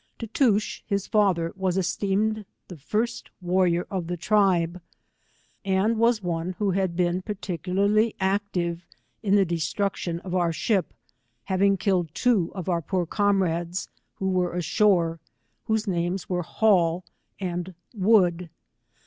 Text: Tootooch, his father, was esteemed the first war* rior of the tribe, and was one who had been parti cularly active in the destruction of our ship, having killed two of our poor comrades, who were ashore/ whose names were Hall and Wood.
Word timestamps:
Tootooch, 0.17 0.81
his 0.87 1.05
father, 1.05 1.53
was 1.55 1.77
esteemed 1.77 2.43
the 2.69 2.75
first 2.77 3.29
war* 3.39 3.67
rior 3.67 3.85
of 3.91 4.07
the 4.07 4.17
tribe, 4.17 4.81
and 5.63 5.95
was 5.99 6.23
one 6.23 6.53
who 6.57 6.71
had 6.71 6.95
been 6.95 7.21
parti 7.21 7.59
cularly 7.59 8.15
active 8.19 8.83
in 9.21 9.35
the 9.35 9.45
destruction 9.45 10.19
of 10.21 10.33
our 10.33 10.51
ship, 10.51 10.95
having 11.43 11.77
killed 11.77 12.09
two 12.15 12.51
of 12.55 12.67
our 12.67 12.81
poor 12.81 13.05
comrades, 13.05 13.89
who 14.15 14.29
were 14.31 14.55
ashore/ 14.55 15.19
whose 15.65 15.85
names 15.85 16.27
were 16.27 16.41
Hall 16.41 17.05
and 17.39 17.75
Wood. 17.93 18.49